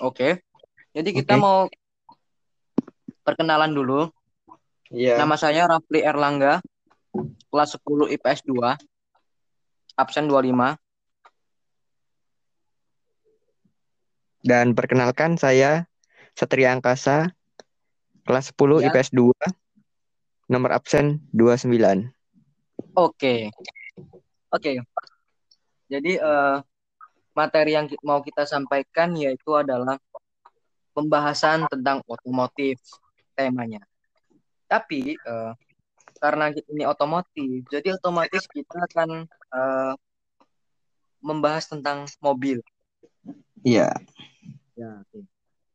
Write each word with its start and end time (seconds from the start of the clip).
Oke. 0.00 0.44
Jadi 0.92 1.10
kita 1.12 1.36
Oke. 1.36 1.42
mau 1.42 1.58
perkenalan 3.24 3.72
dulu. 3.72 4.08
Iya. 4.92 5.18
Nama 5.18 5.36
saya 5.36 5.66
Rafli 5.66 6.00
Erlangga, 6.04 6.62
kelas 7.50 7.74
10 7.80 8.12
IPS 8.16 8.40
2, 8.46 8.76
absen 9.98 10.30
25. 10.30 10.78
Dan 14.46 14.78
perkenalkan 14.78 15.34
saya 15.34 15.90
Satria 16.38 16.70
Angkasa, 16.70 17.34
kelas 18.28 18.54
10 18.54 18.78
Ya. 18.84 18.92
IPS 18.94 19.10
2, 19.10 19.34
nomor 20.46 20.70
absen 20.70 21.18
29. 21.34 22.14
Oke. 22.94 23.50
Oke. 24.54 24.72
Jadi 25.90 26.12
eh, 26.14 26.56
materi 27.36 27.76
yang 27.76 27.86
mau 28.00 28.24
kita 28.24 28.48
sampaikan 28.48 29.12
yaitu 29.12 29.52
adalah 29.52 30.00
pembahasan 30.96 31.68
tentang 31.68 32.00
otomotif 32.08 32.80
temanya. 33.36 33.84
Tapi 34.64 35.20
eh, 35.20 35.52
karena 36.16 36.48
ini 36.72 36.88
otomotif, 36.88 37.68
jadi 37.68 38.00
otomatis 38.00 38.48
kita 38.48 38.88
akan 38.88 39.28
eh, 39.28 39.94
membahas 41.20 41.68
tentang 41.68 42.08
mobil. 42.24 42.64
Iya. 43.60 43.92
Ya, 44.72 44.90
oke. 45.04 45.20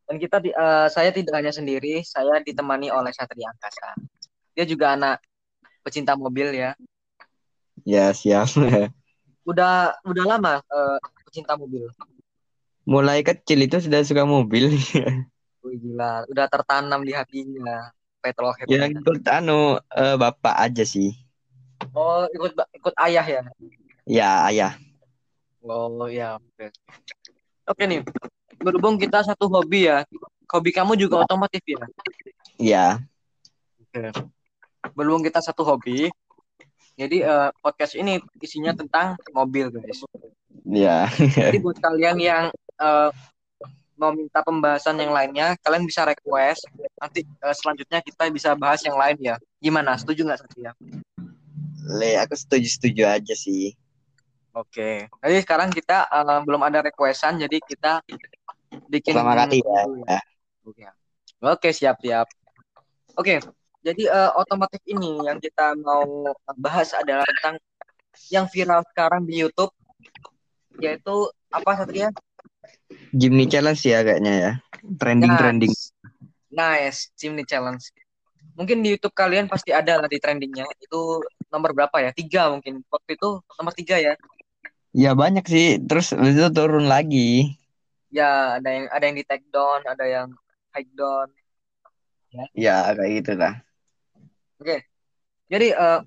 Dan 0.10 0.16
kita 0.18 0.42
di- 0.42 0.56
eh, 0.56 0.88
saya 0.90 1.14
tidak 1.14 1.38
hanya 1.38 1.54
sendiri, 1.54 2.02
saya 2.02 2.42
ditemani 2.42 2.90
oleh 2.90 3.14
Satria 3.14 3.54
Angkasa. 3.54 3.94
Dia 4.58 4.66
juga 4.66 4.98
anak 4.98 5.22
pecinta 5.86 6.18
mobil 6.18 6.58
ya. 6.58 6.74
Ya, 7.86 8.10
siap. 8.14 8.50
Udah 9.50 9.98
udah 10.06 10.26
lama 10.26 10.62
eh, 10.62 11.00
pecinta 11.32 11.56
mobil. 11.56 11.88
Mulai 12.84 13.24
kecil 13.24 13.64
itu 13.64 13.80
sudah 13.80 14.04
suka 14.04 14.28
mobil. 14.28 14.68
Wih, 15.64 15.78
gila, 15.80 16.28
udah 16.28 16.46
tertanam 16.52 17.08
di 17.08 17.16
hatinya 17.16 17.96
petrolhead. 18.20 18.68
Ya 18.68 18.92
ikut 18.92 19.24
anu 19.32 19.80
eh, 19.96 20.16
bapak 20.20 20.60
aja 20.60 20.84
sih. 20.84 21.16
Oh, 21.96 22.28
ikut 22.36 22.52
ikut 22.76 22.94
ayah 23.08 23.24
ya. 23.24 23.42
Ya, 24.04 24.30
ayah. 24.52 24.76
Oh, 25.64 26.10
ya, 26.12 26.36
oke. 26.36 26.68
Oke 27.72 27.84
nih. 27.88 28.04
Berhubung 28.60 29.00
kita 29.00 29.24
satu 29.24 29.48
hobi 29.48 29.88
ya. 29.88 30.04
Hobi 30.52 30.76
kamu 30.76 31.00
juga 31.00 31.24
otomotif 31.24 31.64
ya. 31.64 31.82
Ya. 32.60 32.86
Oke. 33.80 34.12
Berhubung 34.98 35.24
kita 35.24 35.40
satu 35.40 35.62
hobi, 35.62 36.10
jadi 37.00 37.18
eh, 37.24 37.50
podcast 37.64 37.96
ini 37.96 38.20
isinya 38.44 38.76
tentang 38.76 39.16
mobil, 39.32 39.70
guys. 39.72 40.04
Ya. 40.72 41.12
Jadi 41.52 41.60
buat 41.60 41.78
kalian 41.84 42.18
yang 42.18 42.44
eh, 42.80 43.10
mau 44.00 44.16
minta 44.16 44.40
pembahasan 44.40 44.98
yang 44.98 45.12
lainnya, 45.12 45.60
kalian 45.60 45.84
bisa 45.84 46.08
request. 46.08 46.64
Nanti 46.96 47.28
eh, 47.28 47.56
selanjutnya 47.56 48.00
kita 48.00 48.32
bisa 48.32 48.56
bahas 48.56 48.80
yang 48.88 48.96
lain 48.96 49.20
ya. 49.20 49.36
Gimana? 49.60 50.00
Setuju 50.00 50.24
nggak 50.24 50.40
Satria? 50.40 50.72
Le, 51.92 52.16
aku 52.24 52.34
setuju-setuju 52.40 53.04
aja 53.04 53.36
sih. 53.36 53.76
Oke. 54.56 55.12
Jadi 55.12 55.36
sekarang 55.44 55.70
kita 55.76 56.08
eh, 56.08 56.40
belum 56.48 56.64
ada 56.64 56.80
requestan, 56.80 57.36
jadi 57.36 57.60
kita 57.60 58.00
bikin 58.88 59.12
Pertama 59.12 59.36
kali 59.44 59.60
ya. 59.60 59.84
ya. 60.08 60.22
Oke. 60.64 60.84
Oke, 61.42 61.70
siap, 61.76 62.00
siap. 62.00 62.32
Oke. 63.20 63.44
Jadi 63.84 64.08
eh, 64.08 64.32
otomotif 64.40 64.80
ini 64.88 65.20
yang 65.28 65.44
kita 65.44 65.76
mau 65.76 66.32
bahas 66.56 66.96
adalah 66.96 67.28
tentang 67.28 67.60
yang 68.32 68.48
viral 68.48 68.88
sekarang 68.88 69.28
di 69.28 69.44
YouTube 69.44 69.74
yaitu 70.80 71.28
apa 71.52 71.84
Satria? 71.84 72.14
Jimny 73.12 73.50
Challenge 73.50 73.82
ya 73.82 74.00
kayaknya 74.06 74.34
ya. 74.34 74.52
Trending-trending. 75.02 75.72
Nice. 75.72 75.92
Nice, 76.52 77.00
Chimney 77.16 77.48
Challenge. 77.48 77.80
Mungkin 78.60 78.84
di 78.84 78.96
YouTube 78.96 79.16
kalian 79.16 79.48
pasti 79.48 79.72
ada 79.72 79.96
lah 79.96 80.12
di 80.12 80.20
trendingnya. 80.20 80.68
Itu 80.84 81.24
nomor 81.48 81.72
berapa 81.72 82.04
ya? 82.04 82.12
Tiga 82.12 82.52
mungkin. 82.52 82.84
Waktu 82.92 83.16
itu 83.16 83.40
nomor 83.40 83.72
tiga 83.72 83.96
ya. 83.96 84.20
Ya 84.92 85.16
banyak 85.16 85.48
sih. 85.48 85.80
Terus 85.80 86.12
itu 86.12 86.48
turun 86.52 86.92
lagi. 86.92 87.56
Ya 88.12 88.60
ada 88.60 88.68
yang 88.68 88.86
ada 88.92 89.04
yang 89.08 89.16
di 89.16 89.24
take 89.24 89.48
down, 89.48 89.80
ada 89.88 90.04
yang 90.04 90.28
high 90.76 90.88
down. 90.92 91.32
Ya 92.52 92.92
kayak 92.92 93.12
gitu 93.24 93.32
lah. 93.40 93.64
Oke. 94.60 94.84
Jadi 95.48 95.72
eh 95.72 96.00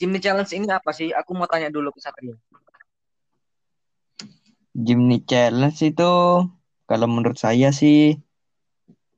Chimney 0.00 0.24
Challenge 0.24 0.48
ini 0.56 0.72
apa 0.72 0.96
sih? 0.96 1.12
Aku 1.12 1.36
mau 1.36 1.44
tanya 1.44 1.68
dulu 1.68 1.92
ke 1.92 2.00
Satria. 2.00 2.32
Jimny 4.78 5.26
Challenge 5.26 5.74
itu 5.82 6.12
kalau 6.86 7.06
menurut 7.10 7.34
saya 7.34 7.74
sih 7.74 8.14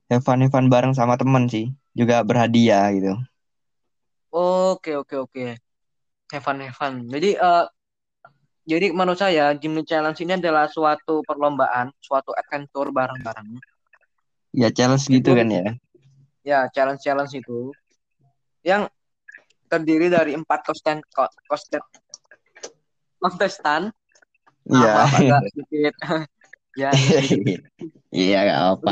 have 0.09 0.25
fun, 0.25 0.41
have 0.41 0.49
fun 0.49 0.73
bareng 0.73 0.97
sama 0.97 1.21
teman 1.21 1.45
sih. 1.45 1.69
Juga 1.93 2.25
berhadiah 2.25 2.89
gitu. 2.97 3.13
Oke, 4.33 4.97
oke, 4.97 5.15
oke. 5.21 5.45
Have 6.33 6.41
fun, 6.41 6.57
have 6.65 6.73
fun. 6.73 7.05
Jadi, 7.05 7.37
eh, 7.37 7.65
jadi 8.65 8.89
menurut 8.89 9.19
saya 9.19 9.53
Jimny 9.53 9.85
Challenge 9.85 10.17
ini 10.23 10.39
adalah 10.39 10.65
suatu 10.71 11.21
perlombaan, 11.27 11.93
suatu 12.01 12.33
adventure 12.33 12.89
bareng-bareng. 12.89 13.59
Ya 14.51 14.67
challenge 14.73 15.07
gitu 15.07 15.31
Itu- 15.31 15.37
kan 15.37 15.47
ya. 15.47 15.63
Ya, 16.41 16.59
challenge-challenge 16.73 17.37
itu 17.37 17.69
yang 18.65 18.89
terdiri 19.69 20.09
dari 20.09 20.33
empat 20.33 20.65
kosten, 20.65 21.05
ko- 21.13 21.29
kosten, 21.45 21.77
kontestan. 23.21 23.93
Iya. 24.69 24.93
maaf, 24.93 25.11
agak 25.17 25.41
sedikit. 25.49 25.93
ya, 26.81 26.89
sedikit. 26.93 27.61
Iya 28.11 28.37
gak 28.47 28.61
apa. 28.77 28.91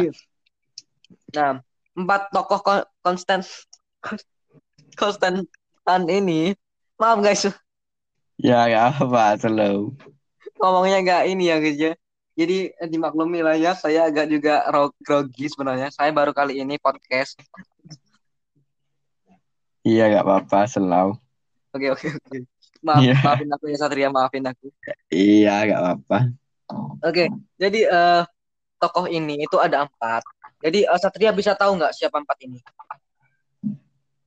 Nah, 1.35 1.51
empat 1.93 2.21
tokoh 2.33 2.59
kon 2.61 2.79
konstan 3.03 3.41
konstantan 4.95 6.01
ini, 6.07 6.55
maaf 6.97 7.19
guys, 7.19 7.47
Ya 8.39 8.65
gak 8.71 9.03
apa 9.03 9.35
slow. 9.37 9.91
ngomongnya 10.59 10.99
nggak 11.03 11.23
ini 11.31 11.43
ya 11.51 11.57
guys 11.59 11.77
ya. 11.79 11.93
Jadi 12.39 12.71
eh, 12.71 12.87
dimaklumi 12.87 13.43
lah 13.43 13.55
ya, 13.59 13.75
saya 13.75 14.07
agak 14.07 14.31
juga 14.31 14.63
ro- 14.71 14.95
grogi 15.03 15.51
sebenarnya. 15.51 15.91
Saya 15.91 16.11
baru 16.15 16.31
kali 16.31 16.59
ini 16.63 16.79
podcast. 16.79 17.35
Iya 19.83 20.11
gak 20.11 20.23
apa-apa 20.23 20.59
slow. 20.67 21.19
Oke 21.75 21.87
oke 21.93 22.07
oke. 22.17 22.37
Maaf, 22.79 23.01
Iya. 23.03 23.13
maafin 23.25 23.49
aku 23.51 23.65
ya 23.67 23.77
Satria, 23.77 24.07
maafin 24.09 24.45
aku. 24.47 24.71
Iya 25.11 25.51
gak 25.69 25.79
apa-apa. 25.83 26.17
Oke, 27.03 27.25
jadi 27.59 27.79
eh, 27.87 28.21
tokoh 28.79 29.05
ini 29.09 29.43
itu 29.45 29.57
ada 29.59 29.83
empat. 29.85 30.21
Jadi 30.63 30.87
eh, 30.87 30.99
Satria 30.99 31.31
bisa 31.35 31.53
tahu 31.55 31.75
nggak 31.79 31.93
siapa 31.95 32.17
empat 32.23 32.37
ini? 32.45 32.59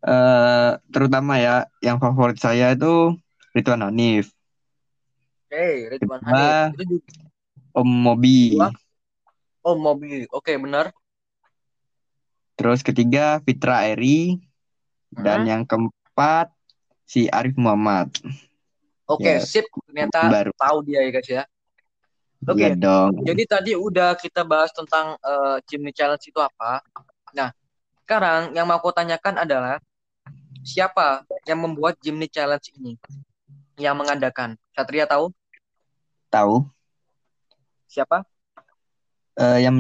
eh 0.03 0.71
terutama 0.91 1.39
ya 1.39 1.63
yang 1.79 2.03
favorit 2.03 2.35
saya 2.35 2.75
itu 2.75 3.15
Ridwan 3.55 3.87
Hanif, 3.87 4.35
Oke, 5.47 5.67
Ridwan 5.95 6.21
Kedua. 6.21 6.53
Hanif. 6.67 6.75
Itu 6.75 6.85
juga 6.99 7.11
Om 7.73 7.89
Mobi, 8.05 8.37
Kedua. 8.51 8.69
oh 9.65 9.77
mobil. 9.79 10.27
Oke, 10.35 10.53
benar. 10.59 10.91
terus 12.53 12.85
ketiga 12.85 13.41
Fitra 13.43 13.89
Eri, 13.89 14.39
dan 15.11 15.43
Hmm. 15.43 15.49
yang 15.49 15.63
keempat 15.65 16.52
si 17.13 17.29
Arif 17.29 17.53
Muhammad. 17.61 18.09
Oke, 19.05 19.37
Ya. 19.37 19.45
sip. 19.45 19.69
Ternyata 19.85 20.33
Baru. 20.33 20.51
tahu 20.57 20.79
dia 20.89 21.05
ya 21.05 21.11
guys 21.13 21.29
ya. 21.29 21.45
Oke. 22.49 22.65
Iya 22.65 22.73
dong. 22.73 23.21
Jadi 23.21 23.43
tadi 23.45 23.73
udah 23.77 24.17
kita 24.17 24.41
bahas 24.49 24.73
tentang 24.73 25.21
eh, 25.21 25.57
Chimney 25.69 25.93
Challenge 25.93 26.25
itu 26.25 26.41
apa. 26.41 26.81
Nah, 27.37 27.53
sekarang 28.09 28.57
yang 28.57 28.65
mau 28.65 28.81
aku 28.81 28.89
tanyakan 28.97 29.45
adalah 29.45 29.77
siapa 30.65 31.29
yang 31.45 31.61
membuat 31.61 32.01
Chimney 32.01 32.33
Challenge 32.33 32.65
ini? 32.81 32.97
Yang 33.77 33.97
mengadakan. 34.01 34.57
Satria 34.73 35.05
tahu 35.05 35.29
Tahu 36.33 36.65
siapa? 37.85 38.25
eh, 39.37 39.59
yang 39.61 39.77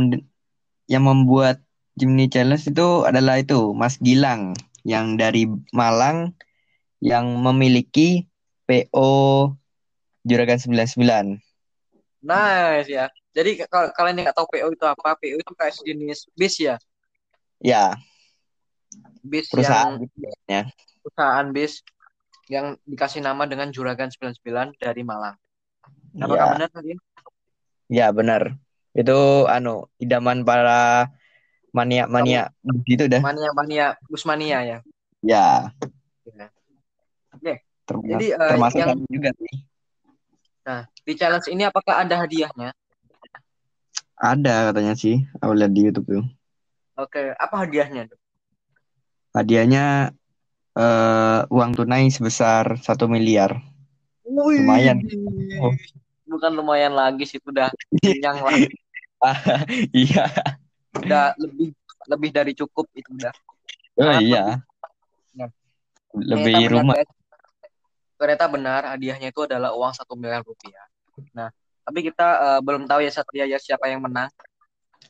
yang 0.84 1.04
membuat 1.08 1.64
Jimny 1.96 2.28
Challenge 2.28 2.60
itu 2.60 2.88
adalah 3.08 3.40
itu 3.40 3.72
Mas 3.72 3.96
Gilang 4.00 4.52
yang 4.84 5.16
dari 5.16 5.48
Malang 5.72 6.36
yang 7.02 7.26
memiliki 7.34 8.30
PO 8.70 9.50
Juragan 10.22 10.54
99. 10.62 11.42
Nice 12.22 12.86
ya. 12.86 13.10
Jadi 13.34 13.66
kalau 13.66 13.90
kalian 13.90 14.22
yang 14.22 14.24
nggak 14.30 14.38
tahu 14.38 14.46
PO 14.54 14.68
itu 14.70 14.84
apa, 14.86 15.18
PO 15.18 15.36
itu 15.42 15.52
kayak 15.58 15.74
sejenis 15.74 16.18
bis 16.38 16.54
ya, 16.62 16.76
Ya, 17.58 17.98
bis 19.22 19.50
perusahaan 19.50 19.98
yang 19.98 20.02
gitu 20.06 20.16
ya. 20.46 20.62
perusahaan 21.02 21.46
bis 21.50 21.82
yang 22.46 22.78
dikasih 22.86 23.22
nama 23.24 23.48
dengan 23.50 23.74
Juragan 23.74 24.10
99 24.10 24.78
dari 24.78 25.02
Malang. 25.02 25.34
Ya, 26.14 26.26
Apakah 26.26 26.46
benar 26.54 26.68
tadi? 26.70 26.92
ya 27.90 28.06
benar. 28.14 28.42
Itu 28.92 29.48
anu 29.48 29.88
idaman 29.98 30.44
para 30.44 31.08
mania-mania 31.72 32.52
gitu 32.84 33.08
dah. 33.08 33.24
Mania-mania, 33.24 33.96
bus 34.06 34.22
mania 34.28 34.58
ya. 34.62 34.78
Ya. 35.24 35.72
Ya. 35.72 35.91
Termasuk, 37.82 38.10
Jadi, 38.14 38.26
eh, 38.30 38.48
termasuk 38.48 38.78
yang- 38.78 38.90
kami 38.94 39.04
juga 39.10 39.30
sih. 39.34 39.52
Nah, 40.62 40.80
di 41.02 41.12
challenge 41.18 41.48
ini 41.50 41.62
apakah 41.66 41.94
ada 41.98 42.14
hadiahnya? 42.22 42.70
Ada 44.14 44.70
katanya 44.70 44.94
sih, 44.94 45.26
aku 45.42 45.52
lihat 45.58 45.74
di 45.74 45.82
YouTube 45.82 46.06
tuh. 46.06 46.24
Oke, 46.94 47.34
apa 47.34 47.66
hadiahnya? 47.66 48.06
Hadiahnya 49.32 50.14
eh, 50.72 51.40
uang 51.52 51.76
tunai 51.76 52.08
sebesar 52.08 52.80
satu 52.80 53.04
miliar. 53.04 53.60
Wih, 54.24 54.64
Lumayan. 54.64 55.04
Oh. 55.60 55.74
bukan 56.24 56.48
lumayan 56.56 56.96
lagi 56.96 57.28
sih, 57.28 57.36
udah 57.44 57.68
kenyang 58.00 58.40
lah, 58.40 58.56
Iya. 59.92 60.24
udah 60.96 61.36
lebih 61.36 61.76
lebih 62.08 62.30
dari 62.32 62.52
cukup 62.56 62.88
itu 62.96 63.12
udah. 63.12 63.34
Oh 64.00 64.16
iya. 64.16 64.64
Nah, 65.36 65.52
Lebih 66.16 66.72
rumah. 66.72 66.96
guys. 66.96 67.12
Ternyata 68.22 68.46
benar 68.46 68.86
hadiahnya 68.86 69.34
itu 69.34 69.42
adalah 69.42 69.74
uang 69.74 69.90
satu 69.98 70.14
miliar 70.14 70.46
rupiah. 70.46 70.86
Nah, 71.34 71.50
tapi 71.82 72.06
kita 72.06 72.28
eh, 72.38 72.60
belum 72.62 72.86
tahu 72.86 73.02
ya 73.02 73.10
Satria 73.10 73.50
ya 73.50 73.58
siapa 73.58 73.90
yang 73.90 73.98
menang. 73.98 74.30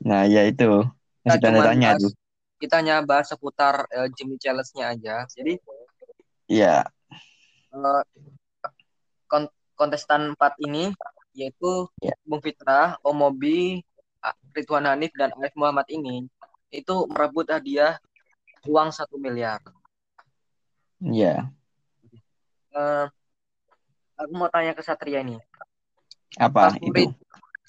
Nah, 0.00 0.24
ya 0.24 0.48
itu. 0.48 0.80
Kita 1.20 1.36
cuma 1.44 1.60
tanya 1.68 1.92
bahas, 1.92 2.08
tuh. 2.08 2.12
kita 2.56 2.74
hanya 2.80 2.96
bahas 3.04 3.28
seputar 3.28 3.84
eh, 3.92 4.08
Jimmy 4.16 4.40
Challenge-nya 4.40 4.96
aja. 4.96 5.16
Jadi 5.28 5.60
Iya. 6.48 6.88
eh, 7.76 8.02
kon- 9.28 9.52
kontestan 9.76 10.32
4 10.32 10.56
ini 10.64 10.96
yaitu 11.36 11.92
Ya. 12.00 12.16
Bung 12.24 12.40
Fitra, 12.40 12.96
Omobi, 13.04 13.84
Ridwan 14.56 14.88
Hanif 14.88 15.12
dan 15.12 15.36
Arif 15.36 15.52
Muhammad 15.52 15.84
ini 15.92 16.24
itu 16.72 16.94
merebut 17.12 17.44
hadiah 17.52 18.00
uang 18.64 18.88
satu 18.88 19.20
miliar. 19.20 19.60
Iya. 21.04 21.52
Eh, 22.74 23.06
aku 24.20 24.32
mau 24.38 24.48
tanya 24.54 24.72
ke 24.78 24.82
Satria 24.86 25.20
ini, 25.24 25.36
Apa 26.46 26.62
favorit 26.62 26.82
itu? 26.82 27.12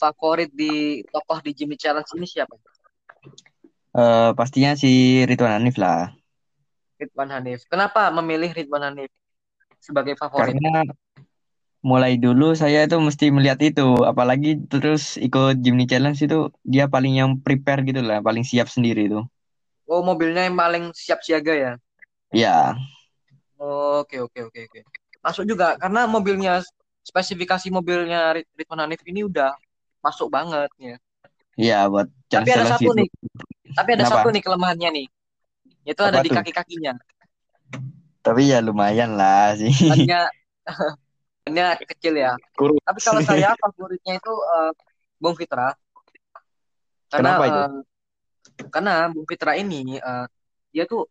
favorit 0.01 0.49
di 0.61 0.73
tokoh 1.13 1.39
di 1.45 1.51
Jimmy 1.57 1.75
Challenge 1.81 2.09
ini 2.17 2.27
siapa? 2.33 2.55
Eh, 4.01 4.29
pastinya 4.39 4.71
si 4.81 4.89
Ridwan 5.29 5.53
Hanif 5.55 5.75
lah. 5.83 5.99
Ridwan 6.99 7.29
Hanif. 7.35 7.59
Kenapa 7.71 8.01
memilih 8.17 8.49
Ridwan 8.57 8.83
Hanif 8.87 9.11
sebagai 9.81 10.15
favorit? 10.21 10.57
Karena 10.57 10.83
mulai 11.89 12.13
dulu 12.25 12.47
saya 12.61 12.79
tuh 12.91 12.99
mesti 13.07 13.25
melihat 13.35 13.59
itu, 13.69 13.87
apalagi 14.11 14.49
terus 14.71 15.01
ikut 15.25 15.53
Jimny 15.63 15.85
Challenge 15.91 16.19
itu 16.27 16.37
dia 16.73 16.85
paling 16.93 17.13
yang 17.19 17.29
prepare 17.45 17.83
gitu 17.89 18.01
lah, 18.09 18.17
paling 18.27 18.43
siap 18.49 18.67
sendiri 18.71 19.01
itu. 19.11 19.19
Oh, 19.93 20.01
mobilnya 20.09 20.41
yang 20.47 20.57
paling 20.61 20.83
siap 20.95 21.19
siaga 21.25 21.53
ya? 21.63 21.71
Ya, 22.33 22.75
Oke, 23.63 24.15
oke, 24.25 24.39
oke, 24.47 24.59
oke. 24.67 24.79
Masuk 25.25 25.43
juga 25.51 25.67
karena 25.81 26.01
mobilnya 26.15 26.53
spesifikasi 27.09 27.67
mobilnya 27.77 28.19
Rid- 28.35 28.49
Ridwan 28.59 28.81
Hanif 28.83 29.01
ini 29.07 29.21
udah 29.29 29.51
masuk 30.03 30.27
banget 30.35 30.69
ya. 30.79 30.95
ya 31.57 31.87
buat 31.91 32.07
Tapi 32.33 32.49
ada 32.55 32.65
satu 32.65 32.89
itu. 32.89 32.97
nih, 32.97 33.07
tapi 33.77 33.89
ada 33.95 34.05
Kenapa? 34.05 34.19
satu 34.19 34.27
nih 34.33 34.41
kelemahannya 34.45 34.89
nih. 34.97 35.07
Itu 35.87 36.01
ada 36.03 36.19
di 36.25 36.29
kaki-kakinya. 36.33 36.93
Tapi 38.23 38.41
ya 38.51 38.59
lumayan 38.63 39.19
lah 39.19 39.51
sih. 39.59 39.73
Bannya 39.87 40.19
bannya 41.43 41.65
kecil 41.91 42.13
ya. 42.23 42.31
Kurus. 42.57 42.79
Tapi 42.87 42.99
kalau 43.05 43.21
saya 43.23 43.49
favoritnya 43.61 44.13
itu 44.19 44.31
eh, 44.55 44.71
Bung 45.21 45.35
Fitra. 45.39 45.67
Karena 47.11 47.31
Kenapa 47.31 47.43
itu? 47.47 47.61
eh, 47.67 47.83
karena 48.73 48.91
Bung 49.13 49.27
Fitra 49.29 49.53
ini 49.61 49.75
eh, 50.09 50.25
dia 50.73 50.83
tuh 50.91 51.01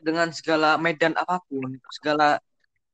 dengan 0.00 0.32
segala 0.32 0.80
medan 0.80 1.12
apa 1.16 1.40
pun, 1.46 1.76
segala 1.92 2.40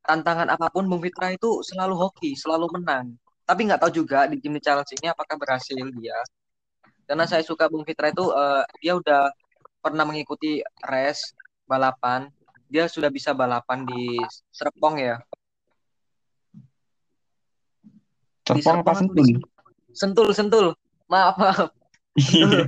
tantangan 0.07 0.47
apa 0.47 0.71
pun 0.71 0.87
Bung 0.87 1.03
Fitra 1.03 1.35
itu 1.35 1.59
selalu 1.63 1.95
hoki, 1.99 2.31
selalu 2.35 2.71
menang. 2.79 3.15
Tapi 3.43 3.67
nggak 3.67 3.79
tahu 3.83 3.91
juga 4.03 4.27
di 4.27 4.39
Jimny 4.39 4.59
Challenge 4.63 4.91
ini 4.99 5.07
apakah 5.11 5.35
berhasil 5.35 5.75
dia. 5.75 6.19
Karena 7.07 7.23
saya 7.23 7.43
suka 7.43 7.71
Bung 7.71 7.87
Fitra 7.87 8.11
itu 8.11 8.27
eh, 8.31 8.63
dia 8.83 8.93
udah 8.99 9.31
pernah 9.79 10.03
mengikuti 10.03 10.63
race 10.83 11.35
balapan. 11.67 12.27
Dia 12.67 12.91
sudah 12.91 13.07
bisa 13.07 13.31
balapan 13.31 13.87
di 13.87 14.19
Serpong 14.51 14.99
ya. 14.99 15.15
Di 18.51 18.59
Serpong 18.59 18.83
apa 18.83 18.99
sentul? 18.99 19.27
Sentul, 19.95 20.27
Sentul. 20.35 20.67
Maaf, 21.07 21.35
maaf. 21.39 21.71
Sentul. 22.19 22.67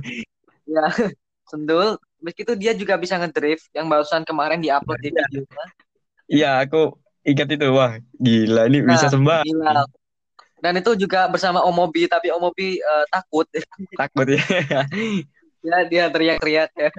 Ya, 0.64 0.88
Sentul. 1.52 2.00
Begitu 2.20 2.52
dia 2.56 2.72
juga 2.76 3.00
bisa 3.00 3.16
ngedrift 3.16 3.68
yang 3.72 3.88
barusan 3.88 4.22
kemarin 4.28 4.60
diupload 4.60 5.00
di 5.00 5.10
video. 5.12 5.42
Iya, 6.30 6.62
aku 6.62 6.94
ingat 7.24 7.48
itu. 7.50 7.66
Wah, 7.72 7.96
gila 8.16 8.68
ini 8.68 8.84
bisa 8.84 9.08
Nah, 9.08 9.12
sembah. 9.12 9.40
gila. 9.42 9.82
Dan 10.60 10.76
itu 10.76 10.92
juga 10.94 11.24
bersama 11.32 11.64
Omobi, 11.64 12.04
tapi 12.04 12.28
Omobi 12.28 12.76
eh, 12.78 13.04
takut. 13.08 13.48
Takut 14.00 14.28
ya. 14.28 14.40
ya 15.68 15.78
dia 15.88 16.04
teriak-teriak 16.12 16.70
ya. 16.76 16.90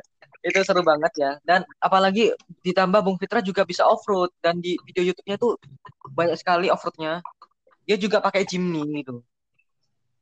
Itu 0.42 0.66
seru 0.66 0.82
banget 0.82 1.14
ya. 1.22 1.32
Dan 1.46 1.62
apalagi 1.78 2.34
ditambah 2.66 3.06
Bung 3.06 3.22
Fitra 3.22 3.46
juga 3.46 3.62
bisa 3.62 3.86
off-road 3.86 4.34
dan 4.42 4.58
di 4.58 4.74
video 4.90 5.14
YouTube-nya 5.14 5.38
tuh 5.38 5.62
banyak 6.10 6.34
sekali 6.34 6.74
off-roadnya. 6.74 7.22
Dia 7.86 7.98
juga 8.02 8.18
pakai 8.18 8.50
Jimny 8.50 9.06
gitu. 9.06 9.22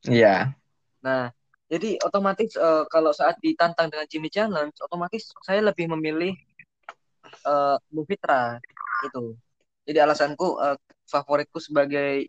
Iya. 0.07 0.51
Nah, 0.99 1.31
jadi 1.69 2.01
otomatis 2.01 2.57
eh, 2.57 2.83
kalau 2.89 3.13
saat 3.13 3.37
ditantang 3.45 3.93
dengan 3.93 4.09
Jimny 4.09 4.33
Challenge, 4.33 4.73
otomatis 4.81 5.29
saya 5.45 5.61
lebih 5.61 5.85
memilih 5.93 6.33
eh 7.45 7.77
Bung 7.93 8.09
Fitra 8.09 8.57
itu. 9.05 9.37
Jadi 9.85 9.97
alasanku 10.01 10.57
eh, 10.65 10.77
favoritku 11.05 11.61
sebagai 11.61 12.25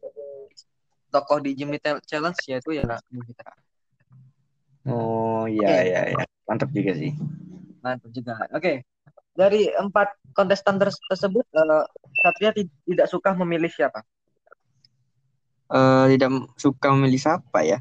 tokoh 1.08 1.40
di 1.40 1.56
Jimny 1.56 1.80
Challenge 1.80 2.36
yaitu 2.52 2.76
ya 2.76 2.84
Bung 3.08 3.24
Fitra. 3.24 3.56
Oh, 4.88 5.44
iya, 5.44 5.68
Oke. 5.68 5.88
iya, 5.88 6.00
iya. 6.16 6.24
Mantap 6.48 6.72
juga 6.72 6.92
sih. 6.96 7.12
Mantap 7.84 8.10
juga. 8.12 8.32
Oke. 8.52 8.84
Dari 9.36 9.68
empat 9.72 10.20
kontestan 10.36 10.76
ter- 10.76 11.04
tersebut, 11.08 11.44
eh, 11.52 11.84
Satria 12.20 12.52
ti- 12.52 12.72
tidak 12.84 13.08
suka 13.08 13.32
memilih 13.36 13.72
siapa? 13.72 14.04
Eh, 15.70 16.04
tidak 16.16 16.28
suka 16.60 16.92
memilih 16.92 17.20
siapa 17.20 17.60
ya? 17.64 17.78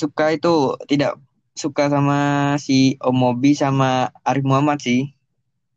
Suka 0.00 0.24
itu 0.32 0.54
tidak 0.90 1.12
suka 1.52 1.84
sama 1.92 2.18
si 2.56 2.96
Omobi 3.04 3.52
sama 3.52 4.08
Arif 4.24 4.44
Muhammad 4.48 4.78
sih. 4.80 5.12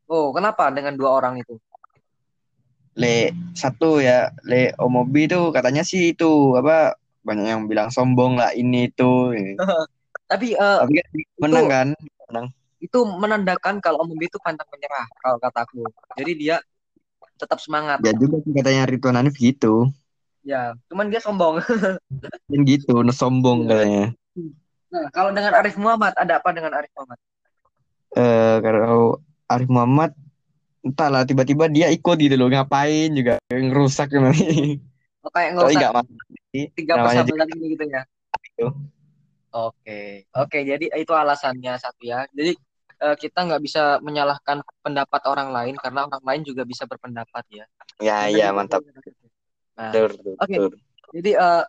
Oh, 0.08 0.31
kenapa 0.31 0.72
dengan 0.72 0.96
dua 0.96 1.10
orang 1.20 1.44
itu? 1.44 1.60
Le 2.96 3.34
satu 3.58 4.00
ya, 4.00 4.31
Le 4.48 4.72
Omobi 4.80 5.28
itu 5.28 5.40
katanya 5.56 5.84
sih 5.84 6.14
itu 6.14 6.56
apa 6.56 6.96
banyak 7.28 7.46
yang 7.52 7.62
bilang 7.68 7.90
sombong 7.92 8.40
lah 8.40 8.56
ini 8.56 8.88
itu. 8.88 9.34
Tapi 10.31 10.56
eh, 10.56 10.78
Tapi 10.80 10.94
kan 10.96 11.08
menang 11.42 11.68
kan? 11.68 11.88
itu 12.83 13.00
menandakan 13.07 13.80
kalau 13.80 14.04
Om 14.04 14.12
Bimbi 14.12 14.28
itu 14.28 14.40
pantang 14.44 14.68
menyerah 14.76 15.07
kalau 15.24 15.38
kataku. 15.40 15.83
Jadi 16.19 16.31
dia 16.36 16.56
tetap 17.40 17.59
semangat. 17.64 18.04
Ya 18.04 18.12
juga 18.12 18.44
sih 18.44 18.52
katanya 18.52 18.83
Ridwan 18.88 19.18
Hanif 19.19 19.36
gitu. 19.40 19.88
Ya, 20.44 20.76
cuman 20.92 21.07
dia 21.07 21.24
sombong. 21.24 21.64
Dan 22.52 22.62
gitu, 22.69 23.00
sombong 23.16 23.64
Iya. 23.64 23.71
katanya. 23.71 24.06
Nah, 24.94 25.09
kalau 25.09 25.33
dengan 25.33 25.57
Arif 25.57 25.73
Muhammad, 25.81 26.14
ada 26.14 26.38
apa 26.38 26.50
dengan 26.54 26.69
Arif 26.78 26.94
Muhammad? 26.94 27.18
Eh 28.14 28.57
kalau 28.62 29.18
Arif 29.50 29.69
Muhammad 29.73 30.14
entahlah 30.85 31.26
tiba-tiba 31.26 31.66
dia 31.66 31.90
ikut 31.90 32.14
gitu 32.21 32.35
loh 32.38 32.52
ngapain 32.54 33.09
juga 33.09 33.42
ngerusak 33.50 34.14
nanti. 34.14 34.78
Oh, 35.26 35.31
kayak 35.33 35.57
ngerusak 35.57 35.81
nggak 35.81 35.94
mati. 35.97 36.62
tiga 36.78 36.94
persahabatan 37.02 37.47
ini 37.57 37.66
gitu 37.73 37.85
ya. 37.90 38.02
Itu. 38.54 38.68
Oke, 39.54 40.30
oke. 40.30 40.57
Jadi 40.62 40.85
itu 40.94 41.14
alasannya 41.14 41.73
satu 41.81 42.06
ya. 42.06 42.30
Jadi 42.30 42.54
eh, 43.02 43.16
kita 43.18 43.50
nggak 43.50 43.62
bisa 43.66 43.97
menyalahkan 44.06 44.62
pendapat 44.85 45.21
orang 45.26 45.50
lain 45.50 45.76
karena 45.81 46.06
orang 46.06 46.21
lain 46.21 46.42
juga 46.45 46.62
bisa 46.69 46.85
berpendapat 46.85 47.44
ya. 47.50 47.66
Ya, 47.97 48.30
ya 48.30 48.54
mantap. 48.54 48.85
pendapat. 48.85 49.14
Nah, 49.73 49.90
Oke. 50.38 50.54
betul. 50.54 50.78
jadi 51.18 51.31
eh, 51.33 51.64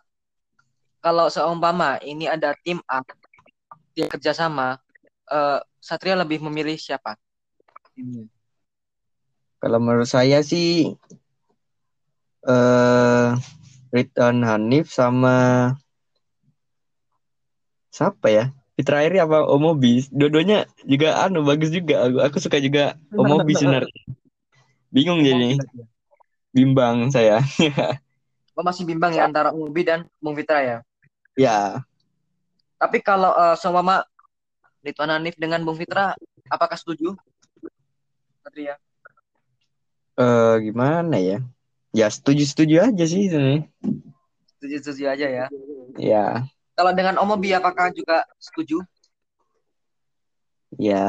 kalau 1.05 1.29
seumpama 1.29 2.01
ini 2.01 2.25
ada 2.25 2.57
tim 2.65 2.81
A 2.89 3.05
dia 3.93 4.09
kerjasama, 4.09 4.81
eh, 5.29 5.61
Satria 5.77 6.17
lebih 6.17 6.41
memilih 6.49 6.81
siapa? 6.81 7.13
Timnya. 7.93 8.25
Kalau 9.61 9.77
menurut 9.77 10.09
saya 10.09 10.41
sih 10.41 10.97
eh 12.45 13.29
Ridwan 13.93 14.41
Hanif 14.41 14.89
sama 14.89 15.71
siapa 17.93 18.27
ya? 18.33 18.45
Fitra 18.75 19.05
Airi 19.05 19.21
apa 19.21 19.45
Omobi? 19.45 20.03
Dua-duanya 20.11 20.67
juga 20.83 21.21
anu 21.21 21.45
bagus 21.45 21.71
juga. 21.71 22.09
Aku, 22.09 22.17
aku 22.19 22.37
suka 22.41 22.57
juga 22.59 22.97
Omobi 23.13 23.53
sebenarnya. 23.61 23.93
Bingung 24.91 25.21
jadi, 25.21 25.61
bimbang 26.51 27.13
saya. 27.13 27.39
Oh, 28.55 28.63
masih 28.63 28.87
bimbang 28.87 29.11
ya 29.11 29.27
antara 29.27 29.51
Umubi 29.51 29.83
dan 29.83 30.07
Bung 30.23 30.31
Fitra 30.39 30.63
ya. 30.63 30.77
Ya, 31.35 31.83
Tapi 32.79 32.99
kalau 33.03 33.31
eh, 33.35 33.55
seumpama 33.59 34.03
Ridwan 34.85 35.11
Hanif 35.17 35.35
dengan 35.35 35.63
Bung 35.65 35.75
Fitra, 35.75 36.13
apakah 36.47 36.77
setuju? 36.77 37.15
Satria. 38.45 38.77
eh 40.15 40.55
gimana 40.63 41.17
ya? 41.19 41.37
Ya 41.95 42.07
setuju-setuju 42.11 42.75
aja 42.91 43.03
sih 43.07 43.27
sebenarnya. 43.31 43.71
Setuju-setuju 44.59 45.03
aja 45.07 45.27
ya. 45.27 45.45
Ya, 45.95 46.25
Kalau 46.75 46.91
dengan 46.91 47.15
Om 47.23 47.39
Obi 47.39 47.55
apakah 47.55 47.91
juga 47.95 48.27
setuju? 48.39 48.83
Ya 50.75 51.03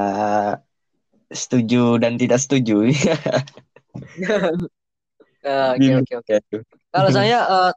setuju 1.35 1.99
dan 1.99 2.19
tidak 2.19 2.39
setuju. 2.39 2.87
Eh, 5.47 5.79
Oke 5.79 5.93
oke 6.03 6.13
oke. 6.19 6.57
Kalau 6.91 7.11
saya 7.15 7.39
eh, 7.47 7.73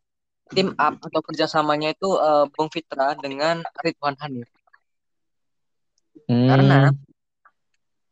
tim 0.50 0.74
up 0.76 0.98
atau 0.98 1.22
kerjasamanya 1.22 1.94
itu 1.94 2.10
eh, 2.18 2.46
Bung 2.54 2.70
Fitra 2.74 3.14
dengan 3.18 3.62
Ridwan 3.86 4.18
Hanif. 4.20 4.50
Karena 6.26 6.90
Hmm, 6.90 6.98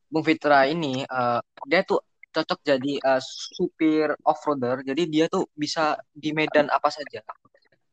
Bung 0.09 0.25
Fitra 0.25 0.69
ini 0.69 1.03
eh, 1.03 1.39
dia 1.65 1.81
tuh 1.83 2.01
cocok 2.33 2.59
jadi 2.61 2.93
eh, 3.01 3.21
supir 3.21 4.13
off-roader. 4.21 4.85
Jadi 4.85 5.09
dia 5.09 5.25
tuh 5.29 5.49
bisa 5.57 5.97
di 6.13 6.31
medan 6.33 6.69
apa 6.69 6.89
saja. 6.93 7.25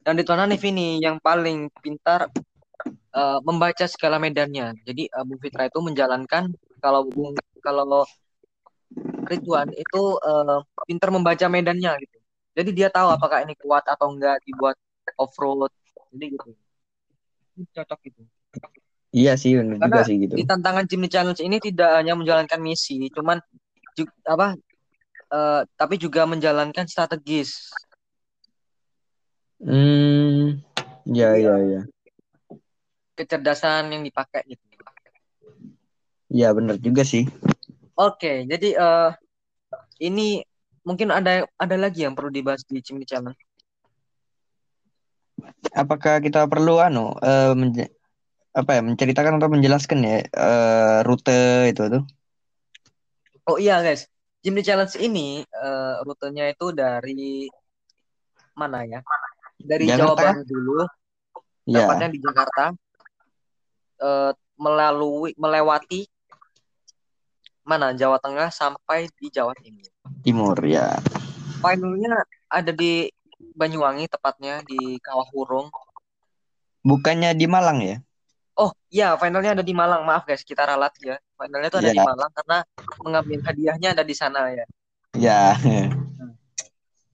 Dan 0.04 0.20
Ridwan 0.20 0.44
Hanif 0.44 0.60
ini 0.64 1.00
yang 1.00 1.16
paling 1.20 1.72
pintar 1.80 2.28
eh, 3.16 3.38
membaca 3.44 3.84
segala 3.88 4.20
medannya. 4.20 4.76
Jadi 4.84 5.08
eh, 5.08 5.24
Bung 5.24 5.40
Fitra 5.40 5.68
itu 5.68 5.80
menjalankan 5.80 6.52
kalau 6.84 7.08
Bung 7.08 7.32
kalau 7.64 8.04
Ridwan 9.24 9.72
itu 9.72 10.02
eh, 10.20 10.58
pintar 10.84 11.08
membaca 11.08 11.48
medannya 11.48 11.92
gitu. 12.04 12.18
Jadi 12.54 12.70
dia 12.70 12.88
tahu 12.88 13.10
apakah 13.10 13.42
ini 13.42 13.58
kuat 13.58 13.82
atau 13.86 14.14
enggak 14.14 14.38
dibuat 14.46 14.78
off-road. 15.18 15.70
Jadi 16.14 16.38
gitu. 16.38 16.50
Cocok 17.74 18.00
gitu. 18.06 18.22
iya 19.14 19.38
sih 19.38 19.54
benar 19.54 19.78
juga 19.78 20.02
sih 20.02 20.18
gitu. 20.18 20.34
di 20.34 20.42
tantangan 20.42 20.90
Jimny 20.90 21.06
Challenge 21.06 21.38
ini 21.38 21.62
tidak 21.62 22.02
hanya 22.02 22.18
menjalankan 22.18 22.58
misi, 22.58 23.06
cuman 23.14 23.38
ju- 23.94 24.10
apa 24.26 24.58
eh, 25.30 25.60
tapi 25.78 25.94
juga 26.02 26.26
menjalankan 26.26 26.86
strategis. 26.90 27.70
Hmm, 29.62 30.58
ya 31.06 31.38
ya 31.38 31.54
ya. 31.62 31.80
kecerdasan 33.14 33.94
yang 33.94 34.02
dipakai 34.02 34.42
gitu. 34.50 34.62
Ya 36.34 36.50
benar 36.50 36.82
juga 36.82 37.06
sih. 37.06 37.30
Oke, 37.94 38.42
jadi 38.50 38.74
eh, 38.74 39.10
ini 40.02 40.42
mungkin 40.84 41.08
ada 41.10 41.48
ada 41.58 41.76
lagi 41.80 42.04
yang 42.04 42.12
perlu 42.14 42.30
dibahas 42.30 42.62
di 42.68 42.78
Jimny 42.78 43.08
Challenge. 43.08 43.36
Apakah 45.74 46.22
kita 46.22 46.46
perlu 46.46 46.78
anu 46.78 47.16
menje- 47.58 47.90
apa 48.54 48.78
ya 48.78 48.82
menceritakan 48.86 49.42
atau 49.42 49.50
menjelaskan 49.50 49.98
ya 50.06 50.16
eh, 50.22 50.98
rute 51.02 51.74
itu 51.74 51.82
tuh? 51.90 52.02
Oh 53.50 53.58
iya 53.58 53.82
guys, 53.82 54.06
Jimny 54.46 54.62
Challenge 54.62 54.94
ini 55.02 55.42
eh, 55.42 55.94
rutenya 56.06 56.54
itu 56.54 56.70
dari 56.70 57.50
mana 58.54 58.86
ya? 58.86 59.02
Dari 59.58 59.90
Jawa 59.90 60.14
Jakarta? 60.14 60.22
Barat 60.22 60.46
dulu, 60.46 60.78
Ya, 61.66 61.88
tepatnya 61.88 62.08
di 62.14 62.20
Jakarta, 62.22 62.64
eh, 63.98 64.32
melalui 64.54 65.34
melewati 65.34 66.06
mana 67.66 67.90
Jawa 67.96 68.20
Tengah 68.22 68.52
sampai 68.54 69.10
di 69.18 69.32
Jawa 69.32 69.56
Timur. 69.58 69.90
Timur 70.24 70.56
ya. 70.64 70.96
Finalnya 71.60 72.24
ada 72.48 72.72
di 72.72 73.12
Banyuwangi, 73.54 74.10
tepatnya 74.10 74.64
di 74.66 74.98
Kawah 74.98 75.28
Wurung. 75.30 75.68
Bukannya 76.82 77.36
di 77.36 77.46
Malang 77.46 77.78
ya? 77.84 77.96
Oh 78.54 78.70
iya, 78.90 79.18
finalnya 79.18 79.58
ada 79.60 79.64
di 79.66 79.74
Malang. 79.74 80.02
Maaf 80.06 80.26
guys, 80.26 80.42
kita 80.46 80.64
ralat 80.66 80.94
ya. 81.02 81.18
Finalnya 81.38 81.68
itu 81.70 81.78
ada 81.78 81.90
di 81.90 82.00
Ya, 82.00 82.06
Malang 82.06 82.30
karena 82.34 82.58
mengambil 83.02 83.38
hadiahnya 83.46 83.88
ada 83.94 84.04
di 84.06 84.14
sana 84.14 84.50
ya. 84.50 84.64
ya. 85.14 85.42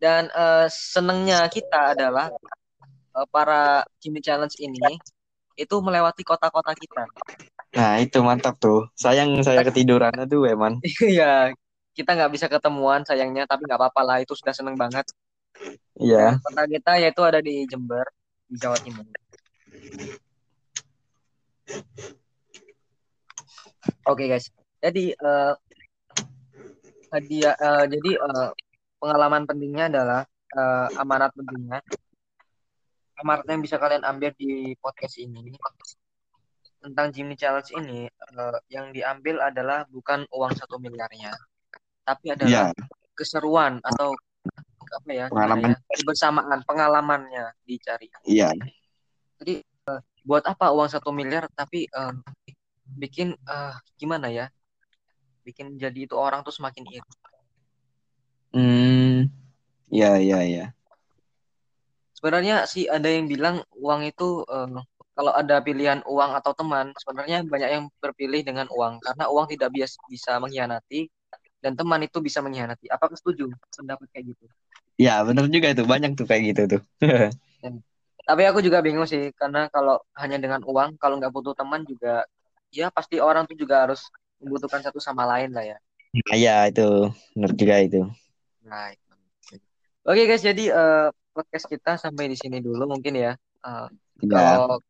Dan 0.00 0.33
eh, 0.33 0.67
senengnya 0.73 1.45
kita 1.52 1.93
adalah 1.97 2.33
eh, 3.17 3.26
para 3.29 3.85
Jimmy 4.00 4.25
Challenge 4.25 4.57
ini 4.61 4.97
itu 5.61 5.76
melewati 5.85 6.25
kota-kota 6.25 6.73
kita. 6.73 7.05
Nah, 7.76 8.00
itu 8.00 8.19
mantap 8.25 8.57
tuh. 8.57 8.88
Sayang 8.97 9.45
saya 9.45 9.61
ketiduran 9.69 10.17
aduh 10.17 10.49
eman. 10.49 10.81
Iya, 11.05 11.52
kita 11.97 12.11
nggak 12.17 12.33
bisa 12.33 12.47
ketemuan 12.47 13.03
sayangnya, 13.03 13.45
tapi 13.45 13.67
nggak 13.67 13.81
apa-apa 13.81 14.03
lah. 14.07 14.17
Itu 14.23 14.35
sudah 14.39 14.55
seneng 14.55 14.79
banget. 14.79 15.07
Iya. 16.01 16.39
Dan 16.39 16.43
kota 16.43 16.63
kita 16.65 16.93
yaitu 17.03 17.23
ada 17.27 17.41
di 17.43 17.67
Jember, 17.69 18.07
di 18.49 18.57
Jawa 18.57 18.79
Timur. 18.81 19.05
Oke 24.09 24.27
guys, 24.27 24.51
jadi 24.83 25.15
eh, 25.15 25.53
hadiah, 27.15 27.55
eh, 27.55 27.85
jadi 27.87 28.11
eh, 28.19 28.51
pengalaman 28.99 29.47
pentingnya 29.47 29.87
adalah 29.89 30.21
eh, 30.51 30.89
amanat 31.01 31.31
pentingnya. 31.33 31.79
Amanat 33.23 33.47
yang 33.47 33.63
bisa 33.63 33.77
kalian 33.79 34.03
ambil 34.03 34.35
di 34.35 34.75
podcast 34.81 35.21
ini 35.21 35.55
tentang 36.81 37.13
Jimny 37.13 37.37
Challenge 37.37 37.71
ini, 37.77 38.09
eh, 38.11 38.59
yang 38.73 38.91
diambil 38.91 39.39
adalah 39.45 39.87
bukan 39.87 40.27
uang 40.33 40.53
satu 40.59 40.81
miliarnya, 40.83 41.31
tapi 42.04 42.33
adalah 42.35 42.73
Iya, 42.73 42.87
keseruan 43.14 43.78
atau 43.85 44.16
apa 44.90 45.11
ya, 45.14 45.26
pengalaman. 45.30 45.71
ya, 45.71 45.76
kebersamaan, 46.02 46.61
pengalamannya 46.66 47.45
dicari. 47.62 48.11
Iya. 48.26 48.50
Jadi 49.38 49.62
eh, 49.62 50.00
buat 50.26 50.45
apa 50.45 50.75
uang 50.75 50.90
satu 50.90 51.14
miliar 51.14 51.47
tapi 51.54 51.87
eh, 51.87 52.14
bikin 52.99 53.37
eh, 53.37 53.75
gimana 54.00 54.28
ya, 54.33 54.50
bikin 55.47 55.78
jadi 55.78 56.11
itu 56.11 56.16
orang 56.19 56.42
tuh 56.42 56.52
semakin 56.54 56.85
iri. 56.90 57.11
Hmm, 58.50 59.30
ya 59.87 60.19
ya 60.19 60.42
ya. 60.42 60.66
Sebenarnya 62.19 62.66
sih 62.66 62.90
ada 62.90 63.07
yang 63.07 63.30
bilang 63.30 63.62
uang 63.78 64.11
itu 64.11 64.42
eh, 64.45 64.83
kalau 65.14 65.33
ada 65.37 65.61
pilihan 65.61 66.00
uang 66.09 66.33
atau 66.35 66.57
teman, 66.57 66.97
sebenarnya 66.97 67.45
banyak 67.45 67.71
yang 67.71 67.85
berpilih 68.00 68.40
dengan 68.42 68.66
uang 68.73 68.99
karena 69.04 69.28
uang 69.28 69.47
tidak 69.52 69.69
bias 69.71 69.95
bisa 70.09 70.40
mengkhianati 70.40 71.07
dan 71.61 71.76
teman 71.76 72.00
itu 72.02 72.19
bisa 72.21 72.40
mengkhianati. 72.40 72.88
Apakah 72.88 73.17
setuju 73.17 73.49
pendapat 73.76 74.09
kayak 74.12 74.35
gitu? 74.35 74.45
Ya, 75.00 75.21
benar 75.25 75.49
juga 75.49 75.73
itu. 75.73 75.85
Banyak 75.85 76.17
tuh 76.17 76.26
kayak 76.29 76.43
gitu 76.52 76.62
tuh. 76.76 76.83
Tapi 78.29 78.43
aku 78.47 78.61
juga 78.61 78.85
bingung 78.85 79.09
sih 79.09 79.33
karena 79.37 79.69
kalau 79.73 80.00
hanya 80.17 80.37
dengan 80.37 80.61
uang, 80.64 81.00
kalau 81.00 81.19
nggak 81.19 81.33
butuh 81.33 81.57
teman 81.57 81.83
juga, 81.88 82.25
ya 82.71 82.93
pasti 82.93 83.19
orang 83.19 83.49
tuh 83.49 83.57
juga 83.57 83.88
harus 83.88 84.07
membutuhkan 84.38 84.81
satu 84.85 85.00
sama 85.02 85.26
lain 85.26 85.50
lah 85.52 85.64
ya. 85.64 85.79
Nah, 86.11 86.37
ya 86.37 86.57
itu. 86.69 87.11
Benar 87.37 87.52
juga 87.57 87.75
itu. 87.81 88.00
Nah, 88.67 88.93
itu. 88.93 89.12
Oke 90.05 90.23
guys, 90.25 90.43
jadi 90.43 90.64
eh, 90.73 91.09
podcast 91.33 91.67
kita 91.69 92.00
sampai 92.00 92.31
di 92.33 92.37
sini 92.37 92.59
dulu 92.64 92.88
mungkin 92.97 93.14
ya. 93.14 93.33
Eh, 93.67 93.88
Ya, 94.21 94.61
kalau 94.61 94.85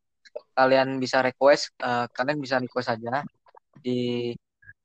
kalian 0.59 0.99
bisa 0.99 1.23
request, 1.23 1.71
eh, 1.79 2.07
kalian 2.11 2.39
bisa 2.43 2.59
request 2.59 2.91
saja 2.91 3.23
di 3.79 4.35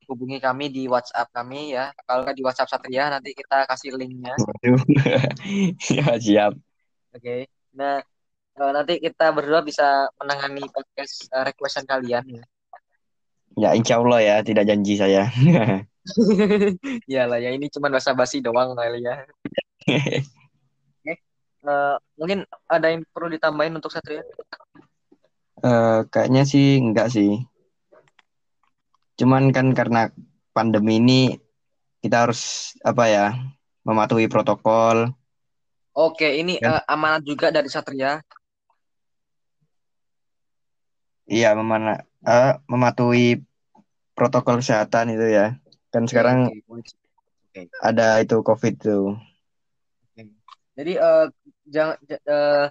hubungi 0.08 0.38
kami 0.38 0.70
di 0.70 0.86
WhatsApp 0.86 1.30
kami 1.34 1.76
ya. 1.76 1.92
Kalau 2.06 2.24
nggak 2.26 2.38
di 2.38 2.44
WhatsApp 2.46 2.72
Satria, 2.72 3.10
nanti 3.10 3.34
kita 3.34 3.66
kasih 3.70 3.98
linknya. 3.98 4.36
Ya, 5.96 6.08
siap. 6.18 6.54
Oke. 7.16 7.48
Nah, 7.76 8.02
eh, 8.56 8.72
nanti 8.72 9.00
kita 9.02 9.32
berdua 9.36 9.62
bisa 9.62 10.10
menangani 10.18 10.66
podcast 10.70 11.30
eh, 11.30 11.44
requestan 11.46 11.86
kalian 11.86 12.26
ya. 12.28 12.44
Ya, 13.56 13.70
insya 13.72 14.00
Allah 14.04 14.20
ya. 14.22 14.36
Tidak 14.44 14.66
janji 14.66 15.00
saya. 15.00 15.30
Ya 17.10 17.26
lah 17.26 17.42
ya, 17.42 17.50
ini 17.50 17.66
cuma 17.74 17.90
basa-basi 17.90 18.38
doang 18.38 18.78
kali 18.78 19.02
ya. 19.02 19.26
Oke. 21.02 21.14
Eh, 21.66 21.96
mungkin 22.14 22.46
ada 22.70 22.94
yang 22.94 23.02
perlu 23.10 23.34
ditambahin 23.34 23.74
untuk 23.74 23.90
Satria? 23.90 24.22
Eh, 25.66 26.00
kayaknya 26.14 26.46
sih 26.46 26.78
enggak 26.78 27.10
sih. 27.10 27.42
Cuman 29.16 29.56
kan 29.56 29.72
karena 29.72 30.12
pandemi 30.52 31.00
ini 31.00 31.22
kita 32.04 32.28
harus 32.28 32.76
apa 32.84 33.08
ya 33.08 33.26
mematuhi 33.88 34.28
protokol. 34.28 35.16
Oke, 35.96 36.36
ini 36.36 36.60
Kan? 36.60 36.76
eh, 36.76 36.84
amanat 36.92 37.24
juga 37.24 37.50
dari 37.56 37.72
Satria. 37.72 38.20
Iya, 41.26 41.56
memana 41.58 42.04
eh, 42.28 42.54
mematuhi 42.68 43.40
protokol 44.14 44.60
kesehatan 44.60 45.16
itu 45.16 45.28
ya. 45.32 45.56
Kan 45.90 46.06
sekarang 46.06 46.52
oke, 46.68 47.62
ada 47.80 48.20
itu 48.20 48.36
COVID 48.44 48.74
tuh. 48.78 49.16
Jadi 50.76 50.94
eh, 51.00 51.26
jangan 51.72 51.96
eh, 52.12 52.68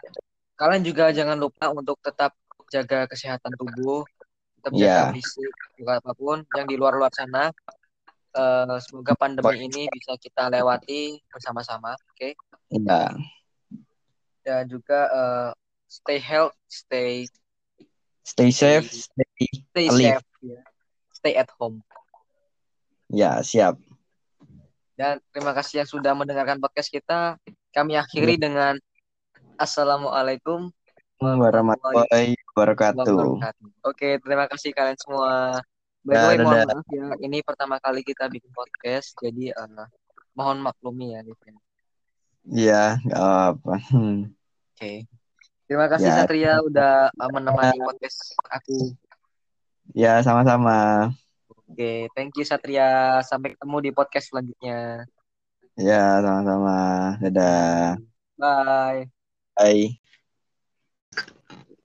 kalian 0.61 0.83
juga 0.85 1.09
jangan 1.11 1.41
lupa 1.41 1.73
untuk 1.73 1.97
tetap 2.05 2.37
jaga 2.69 3.09
kesehatan 3.09 3.57
tubuh, 3.57 4.05
jaga 4.73 5.11
Iya. 5.11 5.13
fisik, 5.13 5.53
juga 5.77 5.93
apa 6.01 6.13
pun 6.15 6.41
yang 6.57 6.67
di 6.69 6.77
luar-luar 6.79 7.13
sana. 7.13 7.53
Eh, 8.35 8.77
semoga 8.83 9.15
pandemi 9.15 9.69
ini 9.69 9.87
bisa 9.91 10.17
kita 10.19 10.51
lewati 10.51 11.21
bersama-sama, 11.31 11.95
oke? 11.95 12.35
Iya. 12.71 13.15
Dan 14.43 14.63
juga 14.67 15.01
eh, 15.09 15.51
stay 15.87 16.19
health, 16.19 16.55
stay 16.67 17.29
Stay 18.25 18.49
stay 18.49 18.81
safe, 18.81 18.89
stay 18.89 19.29
stay 19.53 19.87
alive. 19.93 20.17
safe, 20.17 20.29
ya. 20.41 20.61
Stay 21.13 21.33
at 21.37 21.51
home. 21.61 21.85
Ya, 23.13 23.45
siap. 23.45 23.77
Dan 24.97 25.21
terima 25.29 25.53
kasih 25.53 25.85
yang 25.85 25.91
sudah 25.93 26.17
mendengarkan 26.17 26.57
podcast 26.57 26.89
kita. 26.89 27.37
Kami 27.71 28.01
akhiri 28.01 28.41
dengan 28.41 28.81
Assalamualaikum 29.55 30.73
warahmatullahi 31.23 32.35
wabarakatuh. 32.53 33.39
Oke, 33.87 34.19
terima 34.19 34.45
kasih 34.51 34.75
kalian 34.75 34.99
semua. 34.99 35.61
By 36.05 36.13
the 36.13 36.21
Ya, 36.21 36.29
way, 36.29 36.37
mohon 36.37 36.61
maaf 36.69 36.87
ya, 36.93 37.07
ini 37.25 37.39
pertama 37.41 37.81
kali 37.81 38.05
kita 38.05 38.29
bikin 38.29 38.53
podcast, 38.53 39.17
jadi 39.25 39.57
eh, 39.57 39.87
mohon 40.37 40.61
maklumi 40.61 41.17
ya. 41.17 41.25
Oke, 41.25 41.49
Iya, 42.45 43.01
nggak 43.09 43.25
apa. 43.57 43.75
Hmm. 43.89 44.29
terima 45.65 45.89
kasih 45.89 46.13
Ya. 46.13 46.17
Satria 46.21 46.53
udah 46.61 47.09
eh, 47.09 47.31
menemani 47.33 47.81
podcast 47.81 48.37
aku. 48.53 48.93
Ya, 49.97 50.21
sama-sama. 50.21 51.09
Oke, 51.49 52.13
thank 52.13 52.37
you 52.37 52.45
Satria. 52.45 53.21
Sampai 53.25 53.57
ketemu 53.57 53.77
di 53.81 53.91
podcast 53.97 54.29
selanjutnya. 54.29 55.09
Ya, 55.81 56.21
sama-sama. 56.21 56.77
Dadah. 57.25 57.97
Bye. 58.37 59.09
Bye. 59.57 60.04